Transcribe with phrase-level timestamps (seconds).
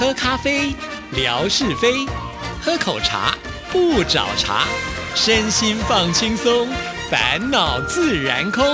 [0.00, 0.74] 喝咖啡，
[1.12, 2.08] 聊是非；
[2.62, 3.36] 喝口茶，
[3.70, 4.64] 不找茬。
[5.14, 6.66] 身心放轻松，
[7.10, 8.64] 烦恼自然空。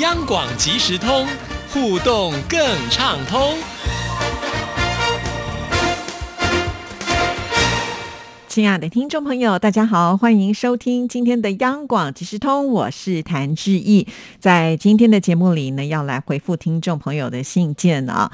[0.00, 1.26] 央广即时通，
[1.72, 2.60] 互动更
[2.90, 3.56] 畅通。
[8.46, 14.06] 亲爱的听众朋友，大家好，欢迎收听今天的央广即时通，我是谭志毅。
[14.38, 18.30] 在今天的节目里呢，要来回复听众朋友的信件啊。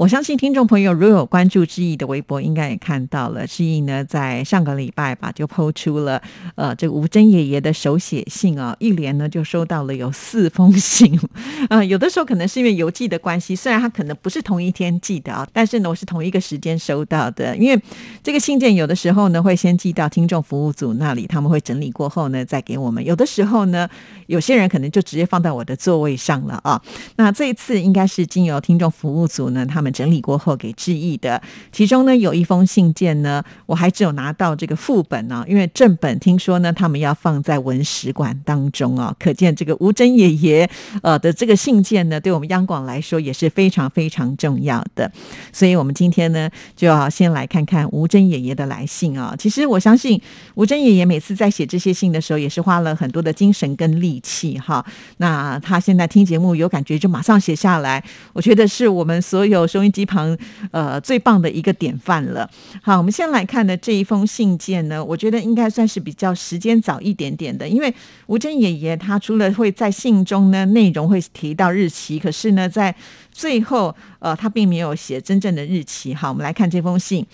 [0.00, 3.46] 我相信听众朋友如果有关注志毅的微博，应该也看到了。
[3.46, 6.22] 志毅呢，在上个礼拜吧，就抛出了
[6.54, 11.20] 呃这个吴珍爷爷的手写信啊，一连呢就收到了有四封信
[11.68, 11.84] 啊。
[11.84, 17.54] 有的时候可能是因为邮寄的关系，虽然他可能不是同一天寄的啊，但是呢我是同一个时间收到的。
[17.58, 17.78] 因为
[18.22, 23.04] 这个信件有的时候呢会先寄到听众服务组那里，他们会整理过后呢再给我们。
[23.04, 23.86] 有的时候呢，
[24.28, 26.80] 有些人可能就直接放在我的座位上了啊。
[27.16, 29.89] 那这一次应该是经由听众服务组呢，他们。
[29.90, 31.40] 整理过后给致意的，
[31.72, 40.70] 其中呢有一封信件呢，我还只有拿到这个副本呢，因为正本听说呢他们要放在文史馆当中啊，可见这个吴珍爷爷
[41.02, 45.10] 呃的这个信件呢，对我们央广来说也是非常非常重要的，
[45.52, 49.34] 所以我们今天呢就要先来看看吴珍爷爷的来信啊。
[49.36, 50.20] 其实我相信
[50.54, 54.84] 吴珍爷爷每次在写这些信的时候，也是花了很多的精神跟力气哈。
[55.16, 59.79] 那他现在听节目有感觉就马上写下来，我觉得是我们所有收。
[59.80, 60.36] 收音机旁，
[60.72, 62.48] 呃，最棒的一个典范了。
[62.82, 67.92] 好，我们先来看的这一封信件呢，我觉得应该算是比较时间早一点点的，因为
[68.26, 72.94] 吴珍爷爷他除了会在信中呢内容会提到日期，可是呢在
[73.32, 76.14] 最后，呃，他并没有写真正的日期。
[76.14, 77.26] 好，我们来看这封信。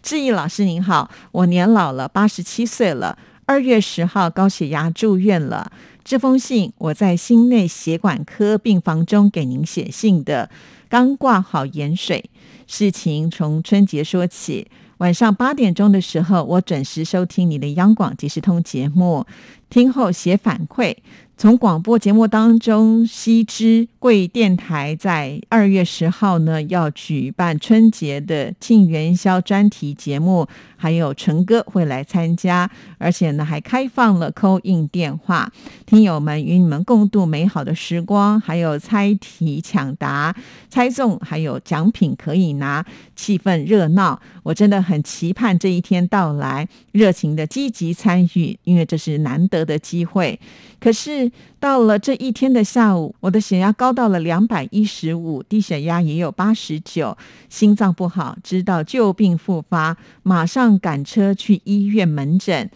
[0.00, 5.72] 志毅老师您好，我年老了，八十七岁了，二月十号高血压住院了。
[6.08, 10.48] 这封信我在心内血管科病房中给您写信的。
[10.88, 12.30] 刚挂好盐水，
[12.66, 14.68] 事情从春节说起。
[14.96, 19.26] 晚上八点钟的时候，我准时收听你的央广即时通节目，
[19.68, 20.96] 听后写反馈。
[21.36, 30.48] 从广播节目当中悉知，贵电台在二月十号呢要举办春节的庆元宵专题节目，
[30.78, 35.52] 还有陈哥会来参加，而且呢还开放了扣印电话，
[35.84, 40.34] 听友们与你们共度美好的时光，还有猜题抢答、
[40.70, 44.20] 猜中，还有奖品可以拿，气氛热闹。
[44.44, 50.38] 我真的很期盼这一天到来，热情的积极参与，因为这是难得的机会。
[50.80, 57.18] 可是到了这一天的下午，我的血压高到了两百一十五，低血压也有八十九，
[57.48, 62.68] 心脏不好，知道旧病复发，马上赶车去医院门诊。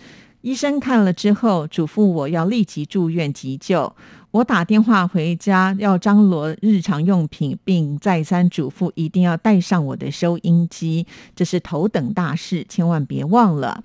[0.43, 3.93] 医生看了之后，嘱咐我要立即住院急救。
[4.33, 11.07] 我打电话回家要张罗日常用品，并再三嘱咐一定要带上我的收音机，
[11.37, 13.85] 这是头等大事，千万别忘了。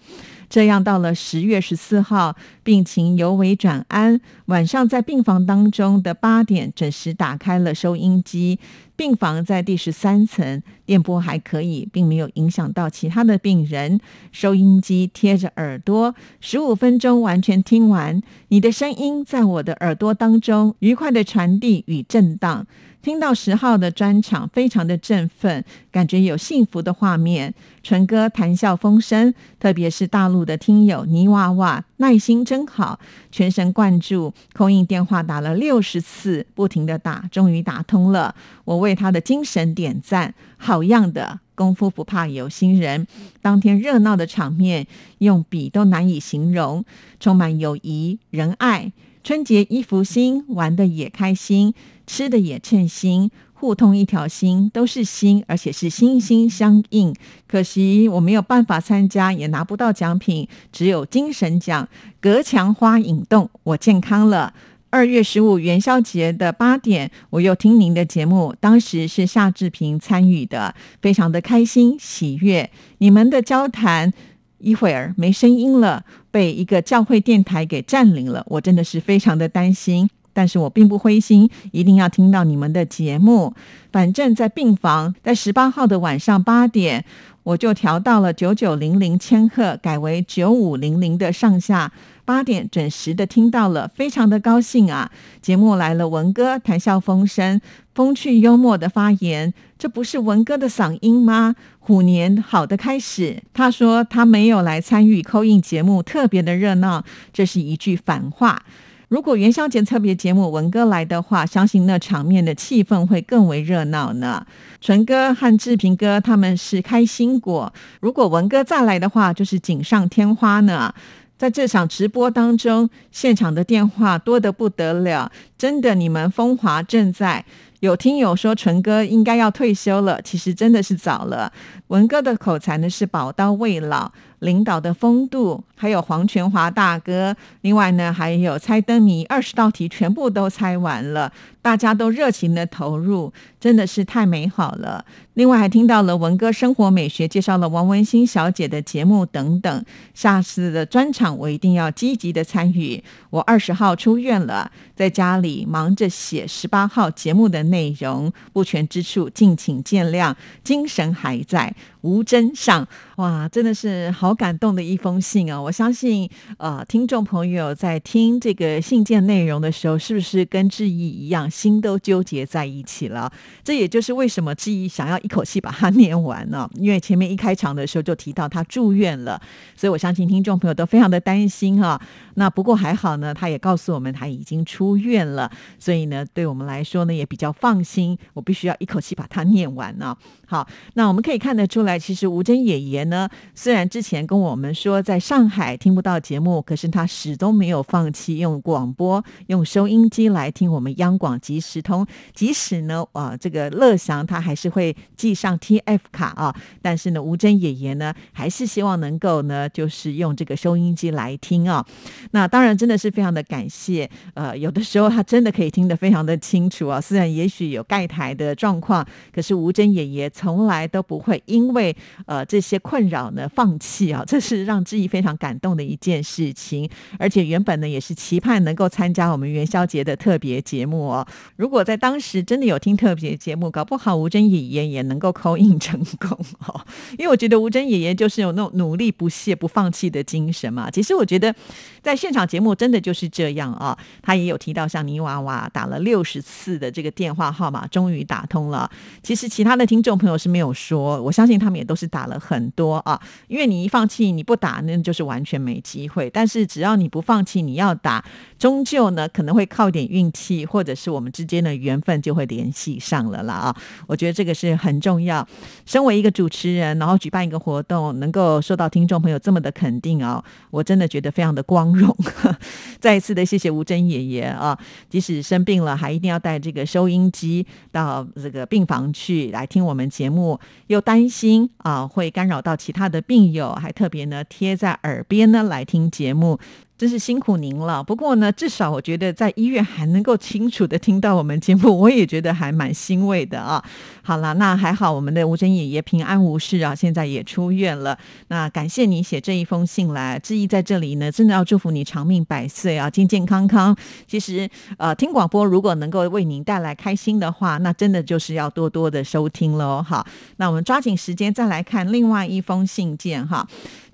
[0.50, 4.22] 这样到了十月十四号，病情尤为转安。
[4.46, 8.57] 晚上在病房当中的八点，准时打开了收音机。
[8.96, 14.00] 病房在第十三层，电波还可以，并没有影响到其他的病人。
[14.31, 18.24] 收音机贴着耳朵，十五分钟完全听完。
[18.47, 22.66] 你的声音在我的耳朵当中愉快的传递与震荡。
[23.00, 27.53] 听到十号的专场，非常的振奋，感觉有幸福的画面。
[27.81, 33.00] 纯哥谈笑风生，特别是大陆的听友泥娃娃，耐心真好，
[33.31, 34.34] 全神贯注。
[34.53, 38.36] 空印电话打了六十次，不停的打，终于打通了。
[38.66, 43.08] 我为他的精神点赞，好样的，功夫不怕有心人。
[43.42, 44.86] 当天热闹的场面，
[45.19, 46.84] 用笔都难以形容，
[47.22, 48.92] 充满友谊仁爱。
[49.28, 51.74] 春节一福星，玩的也开心。
[52.06, 57.14] 吃的也称心，互通一条心，都是心，而且是心心相印。
[57.46, 61.90] 可惜我没有办法参加，也拿不到奖品，只有精神奖。
[62.22, 64.54] 隔墙花影动，我健康了。
[64.90, 72.69] 二月十五元宵节的八点，我又听您的节目，当时是夏志平参与的，非常的开心喜悦。
[73.00, 74.13] 你们的交谈
[74.59, 80.09] 一会儿没声音了，被一个教会电台给占领了，我真的是非常的担心。
[80.33, 83.56] 但是我并不灰心，一定要听到你们的节目。
[83.92, 87.04] 反正，在病房，在十八号的晚上八点，
[87.42, 91.92] 我就调到了九九零零千赫，改为九五零零的上下。
[92.24, 95.10] 八点准时的听到了，非常的高兴啊！
[95.42, 97.60] 节目来了，文哥谈笑风生、
[97.98, 101.56] 风趣幽默的发言，这不是文哥的嗓音吗？
[101.80, 103.42] 虎年好的开始。
[103.56, 107.04] 他说他没有来参与扣印节目，特别的热闹，
[107.34, 108.62] 这是一句反话。
[109.08, 114.46] 如果元宵节特别节目文哥来的话，相信那场面的气氛会更为热闹呢。
[114.80, 120.94] 纯哥和志平哥他们是开心果，如果文哥再来的话，就是锦上添花呢。
[121.36, 127.46] 在这场直播当中，现场的电话多得不得了，真的，你们风华正在。
[127.79, 131.51] 有听友说纯哥应该要退休了，其实真的是早了。
[131.88, 141.31] 文哥的口才呢是宝刀未老，领导的风度，还有黄全华大哥，另外呢还有猜灯谜，二十道题全部都猜完了，
[141.68, 145.04] 大家都热情的投入，真的是太美好了。
[145.34, 149.86] 另外还听到了文哥生活美学，介绍了王文新小姐的节目等等。
[150.14, 153.04] 下次的专场我一定要积极的参与。
[153.30, 160.34] 我二十号出院了，在家里忙着写十八号节目的内容，不全之处敬请见谅。
[160.63, 161.75] 精神还在。
[162.02, 162.88] 吴真上，
[163.18, 165.62] 哇，真的是好感动的一封信啊！
[165.62, 173.31] 我相信，呃，听众朋友在听这个信件内容的时候，是不是跟志毅一样，心都纠结在一起了？
[173.63, 176.69] 这也就是为什么志毅想要一口气把它念完呢？
[176.77, 179.42] 因为前面一开场的时候就提到他住院了，
[179.75, 182.00] 所以我相信听众朋友都非常的担心哈。
[182.36, 188.15] 那不过还好呢，他也告诉我们他已经出院了，所以呢，对我们来说呢也比较放心。
[188.36, 190.15] 我必须要一口气把它念完呢。
[190.45, 202.06] 好，那我们可以看得出来，其实吴珍爷爷呢，虽然之前跟我们说在上海听不到节目，可是他始终没有放弃用广播、用收音机来听我们央广即时通。
[202.34, 211.86] 即使呢，啊，这个乐祥他还是会寄上 TF 卡啊，但是呢，吴珍爷爷呢，还是希望能够呢，就是用这个收音机来听啊。
[212.32, 220.30] 那当然真的是非常的感谢，呃，有的时候他真的可以听得非常的清楚啊，虽然也许有盖台的状况，可是吴珍爷爷。
[220.30, 221.96] 从来都不会因为
[222.26, 226.90] 呃这些困扰呢放弃啊，这是让志毅非常感动的一件事情。
[227.20, 231.26] 而且原本呢也是期盼能够参加我们元宵节的特别节目哦。
[231.56, 236.81] 如果在当时真的有听特别节目，搞不好吴珍爷爷也能够扣印成功哦。
[237.18, 240.89] 因为我觉得吴珍爷爷就是有那种努力不懈、不放弃的精神嘛。
[240.89, 241.53] 其实我觉得
[242.01, 243.97] 在现场节目真的就是这样啊。
[244.21, 248.89] 他也有提到像泥娃娃打了六十次的这个电话号码，终于打通了。
[249.24, 253.19] 其实其他的听众朋友是没有说，我相信他们也都是打了很多啊。
[253.47, 256.29] 因为你一放弃，你不打，那就是完全没机会。
[256.29, 258.24] 但是只要你不放弃，你要打，
[258.59, 263.75] 终究呢可能会靠点运气，或者是我们之间的缘分就会联系上了啦啊。
[264.08, 265.46] 我觉得这个是很重要。
[265.86, 272.16] 身为一个主持人，然后举办一个活动，能够受到听众朋友这么的肯定啊，我真的觉得非常的光荣。
[273.00, 274.78] 再一次的谢谢吴珍爷爷啊，
[275.10, 280.08] 即使生病了，还一定要带这个收音机到这个病房去来听我们。
[280.18, 286.58] 节目又担心啊会干扰到其他的病友，还特别呢贴在耳边呢来听节目。
[286.98, 288.04] 真是辛苦您了。
[288.04, 293.84] 不过呢，至少我觉得在医院还能够清楚的听到我们节目，我也觉得还蛮欣慰的啊。
[294.24, 298.18] 好了，那还好，我们的吴珍爷爷平安无事啊，现在也出院了。
[298.48, 303.96] 那感谢你写这一封信来，志毅在这里呢，真的要祝福你长命百岁啊，健健康康。
[304.26, 304.68] 其实
[304.98, 310.02] 呃，听广播如果能够为您带来开心的话，那真的就是要多多的收听喽。
[310.02, 310.26] 好，
[310.58, 313.66] 那我们抓紧时间再来看另外一封信件哈。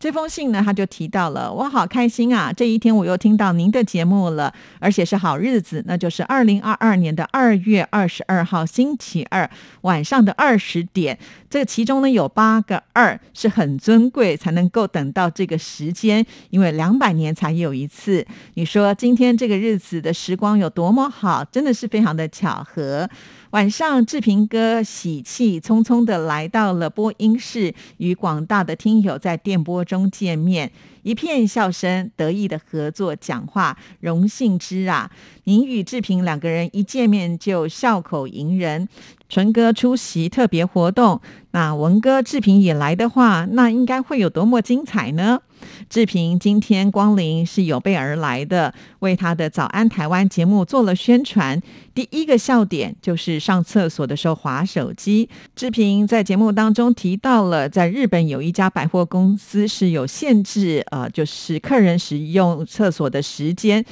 [0.04, 2.52] 这封信呢，他就提到了，我好开心啊！
[2.52, 9.50] 这一天我又听到您的节目了，而且是好日子，那就是二零二二年的二月二十二号星期二
[9.84, 11.18] 晚上的二十点。
[11.50, 18.27] 这其中呢有八个二，是很尊贵才能够等到这个时间，因为两百年才有一次。
[18.56, 23.10] 你说今天这个日子的时光有多么好，真的是非常的巧合。
[23.53, 30.72] 晚上，志平哥喜气匆匆的来到了播音室，与广大的听友在电波中见面，
[31.03, 35.12] 一片笑声，得意的合作讲话，荣幸之啊！
[35.43, 38.88] 您与志平两个人一见面就笑口迎人。
[39.29, 41.19] 纯哥出席特别活动，
[41.51, 45.41] 那文哥、志平也来的话，那应该会有多么精彩呢？
[45.89, 51.60] 志平今天光临是有备而来的，为他的《早安台湾》节目做了宣传。
[51.95, 55.27] 第一个笑点就是上厕所的时候划手机。
[55.55, 63.84] 志平在节目当中提到了，在日本有一家百货公司是有限制，啊，就是客人使用厕所的时间。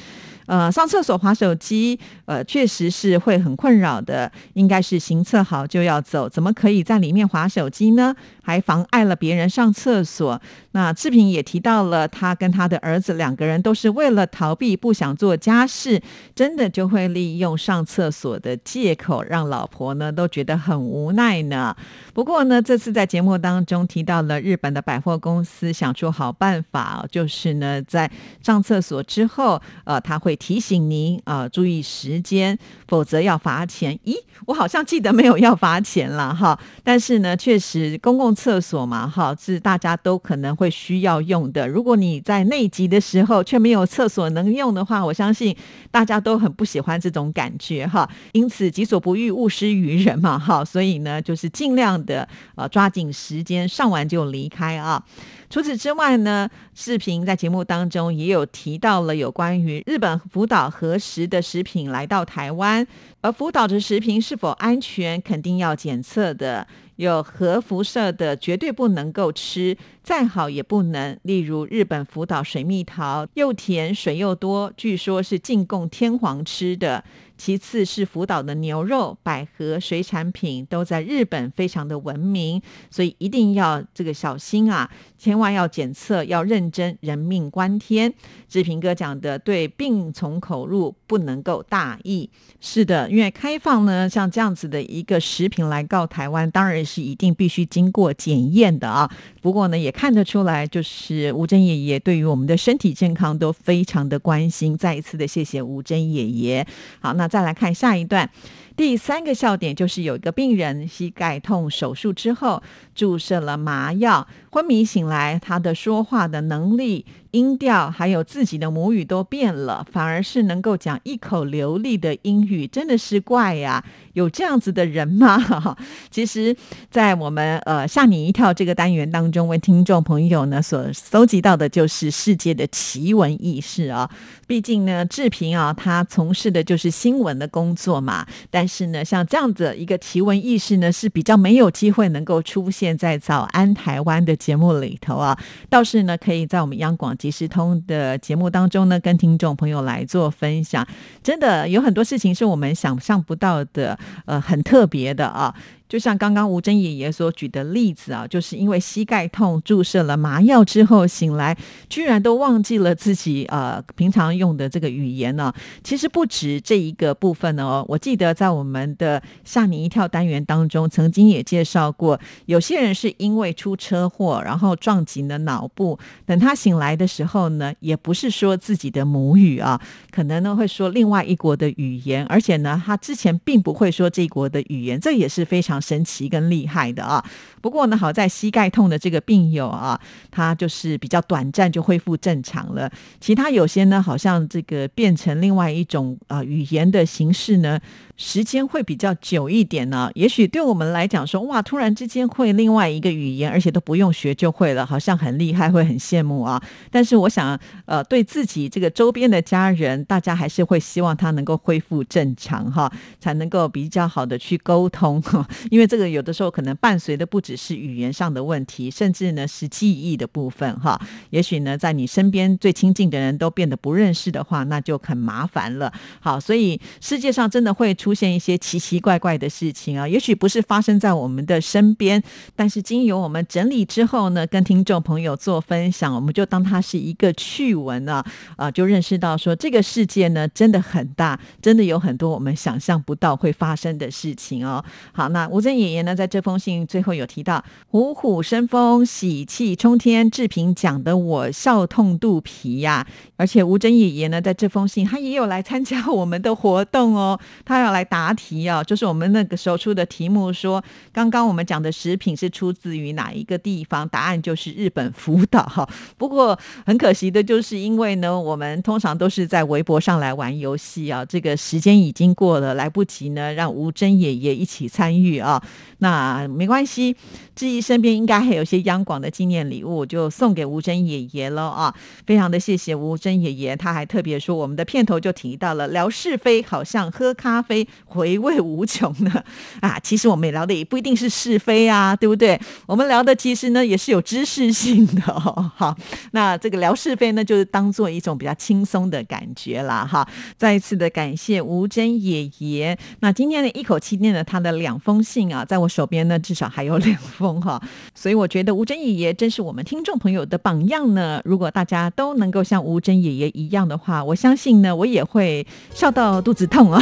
[0.46, 4.30] 呃，上厕所划手机，呃，确实是会很困扰的。
[4.54, 8.14] 应该是行测好就要走，怎么可以在里面划手机呢？
[8.42, 10.40] 还妨碍了别人上厕所。
[10.72, 16.02] 那志平也提到了，他跟他的儿子两个人都是为了逃避不想做家事，
[16.34, 21.74] 真的就会利用上厕所的借口，让老婆呢都觉得很无奈呢。
[22.12, 28.10] 不过呢，这次在节目当中提到了日本的百货公司想出好办法，就是呢在
[28.42, 30.31] 上厕所之后，呃，他会。
[30.36, 32.58] 提醒您啊，注意时间，
[32.88, 33.98] 否则要罚钱。
[34.04, 34.14] 咦，
[34.46, 36.58] 我好像记得没有要罚钱了哈。
[36.82, 41.66] 但是呢，确实公共厕所嘛，哈，是大家都可能会需要用的。
[41.68, 45.56] 如果你在内急的时候却没有厕所能用的话，我相信
[45.90, 48.08] 大家都很不喜欢这种感觉哈。
[48.32, 50.64] 因此，己所不欲，勿施于人嘛，哈。
[50.64, 55.02] 所以呢，就是尽量的呃抓紧时间上完就离开啊。
[55.50, 62.86] 除此之外呢，视频在节目当中也有提到了有关于日本福岛核食的食品来到台湾，
[63.20, 66.66] 而福岛的食品是否安全，肯定要检测的。
[66.96, 71.18] 有核辐射的绝对不能够吃，再好也不能。
[71.22, 77.02] 例如日本福岛水蜜桃，又甜水又多，据说是进贡天皇吃的。
[77.44, 88.14] 其次是福岛的牛肉、百合、水产品都在日本非常的闻名，所以一定要这个小心啊，千万要检测，要认真，人命关天。
[88.48, 92.30] 志平哥讲的对，病从口入，不能够大意。
[92.60, 99.10] 是的，因为开放呢，像这样子的一个食品来告台湾，当然是一定必须经过检验的啊。
[99.40, 104.78] 不过呢，也看得出来，就是吴珍爷爷对于我们的身体健康都非常的关心。
[104.78, 106.64] 再一次的谢谢吴珍爷爷。
[107.00, 108.28] 好，那再来看下一段。
[108.76, 112.62] 第三个笑点就是有一个病人膝盖痛，手术之后
[112.94, 117.06] 注射了麻药，昏迷醒来，他的说话的能力。
[117.30, 123.82] 音调还有自己的母语都变了，反而是能够讲一口流利的英语，真的是怪呀！
[124.12, 125.74] 有这样子的人吗？
[126.12, 126.54] 其实，
[126.90, 134.10] 在我们呃吓你一跳这个单元当中，为听众朋友呢所搜集到的就是世界的奇闻异事啊。
[134.46, 138.26] 毕竟呢，志平啊，他从事的就是新闻的工作嘛。
[138.50, 145.38] 但是呢，像这样子一个奇闻异事呢，是比较没有机会能够出现在《早安台湾》的节目里头啊。
[145.70, 147.16] 倒是呢，可以在我们央广。
[147.16, 150.86] 即时通的节目当中呢，跟听众朋友来做分享，
[151.22, 155.54] 真的有很多事情是我们想象不到的，呃，很特别的啊。
[155.92, 161.54] 就像刚刚吴珍爷爷所举的例子啊，就是因为膝盖痛注射了麻药之后醒来，
[161.90, 165.52] 居然都忘记了自己呃平常用的这个语言呢。
[165.84, 179.78] 其实不止这一个部分哦，我记得在我们的吓你一跳单元当中，曾经也介绍过，有些人是因为出车祸然后撞击了脑部，等他醒来的时候呢，也不是说自己的母语啊，
[180.10, 185.81] 可能呢会说另外一国的语言，而且呢他之前并不会说这国的语言，这也是非常。
[185.82, 187.22] 神奇跟厉害的啊！
[187.60, 192.90] 不过呢，好在膝盖痛的这个病友啊，他就是比较短暂就恢复正常了。
[193.20, 197.80] 其他有些呢，好像这个变成另外一种啊语言的形式呢。
[198.22, 206.62] 时间会比较久一点呢，也许对我们来讲说，哇，突然之间会另外一个语言，而且都不用学就会了，好像很厉害，会很羡慕啊。
[206.90, 215.22] 但是我想，呃，对自己这个周边的家人，大家还是会希望他能够恢复正常哈，才能够比较好的去沟通。
[215.70, 221.00] 因为这个有的时候可能伴随的不只是语言上的问题，甚至呢是记忆的部分哈。
[221.30, 225.92] 也许呢，在你身边最亲近的人都变得不认识的话，那就很麻烦了。
[226.20, 227.92] 好，所以世界上真的会。
[228.02, 232.22] 出出现一些奇奇怪怪的事情啊，也许不是发生在我们的身边，
[232.54, 238.22] 但是经由我们整理之后呢，跟听众朋友做分享，我们就当它是一个趣闻啊，
[238.56, 244.84] 啊，就认识到说这个世界呢真的很大，真的有很多我们想象不到会发生的事情哦。
[245.12, 253.06] 好，那吴珍爷爷呢，在这封信最后有提到“虎虎生风，喜气冲天”，志平讲的我笑痛肚皮呀。
[253.38, 257.91] 而且吴珍爷爷呢，在这封信他也有来参加我们的活动哦，他要。
[257.92, 260.82] 来答题啊，就是我们那个时候出的题目，说
[261.12, 264.08] 刚刚我们讲的食品是出自于哪一个地方？
[264.08, 265.88] 答案就是日本福岛。
[266.18, 275.62] 不过很可惜的就是，因为呢，我们通常都是在微博上来玩游戏啊，这个时间已经过了，来不及呢，让吴珍爷爷一起参与啊。
[275.98, 277.14] 那没关系，
[277.54, 281.94] 志毅身边应该还有些央广的纪念礼物，就送给吴珍爷爷了啊。
[282.26, 287.81] 非常的谢谢吴珍爷爷，他还特别说，我们的片头就提到了聊是非，好像喝咖啡。
[288.04, 289.42] 回味无穷呢
[289.80, 289.98] 啊！
[290.02, 292.60] 其实我们也聊的也不一定是是非啊，对不对？
[292.86, 295.70] 我们聊的其实呢也是有知识性的哦。
[295.76, 295.96] 好，
[296.32, 300.04] 那这个聊是非呢，就是当做一种比较轻松的感觉啦。
[300.04, 302.98] 哈，再一次的感谢吴珍爷爷。
[303.20, 307.80] 那今天呢，一口气念了他的两封信啊，在我手边呢至少还有两封哈。
[308.14, 311.40] 所以我觉得吴珍爷爷真是我们听众朋友的榜样呢。
[311.44, 317.00] 如果大家都能够像吴珍爷爷一样的话，我相信呢，我也会笑到肚子痛啊。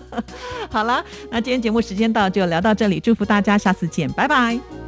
[0.70, 3.00] 好了，那今天节目时间到，就聊到这里。
[3.00, 4.87] 祝福大家，下次见，拜拜。